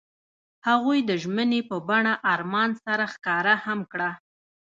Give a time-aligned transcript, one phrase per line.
[0.67, 4.09] هغوی د ژمنې په بڼه آرمان سره ښکاره هم کړه.